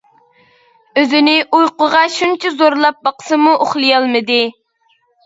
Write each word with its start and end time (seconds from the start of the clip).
ئۆزىنى 1.01 1.35
ئۇيقۇغا 1.57 2.01
شۇنچە 2.13 2.53
زورلاپ 2.63 2.97
باقسىمۇ 3.09 3.55
ئۇخلىيالمىدى. 3.67 4.39